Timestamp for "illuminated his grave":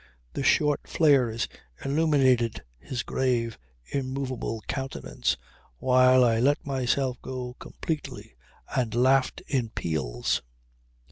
1.85-3.59